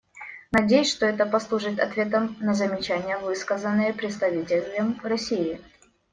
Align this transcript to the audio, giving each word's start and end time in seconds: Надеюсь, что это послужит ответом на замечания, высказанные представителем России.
Надеюсь, 0.51 0.89
что 0.91 1.05
это 1.05 1.27
послужит 1.27 1.79
ответом 1.79 2.35
на 2.39 2.55
замечания, 2.55 3.19
высказанные 3.19 3.93
представителем 3.93 4.99
России. 5.03 5.61